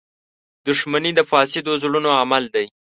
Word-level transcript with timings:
•دښمني 0.67 1.11
د 1.17 1.21
فاسدو 1.31 1.71
زړونو 1.83 2.09
عمل 2.21 2.43
دی. 2.55 2.65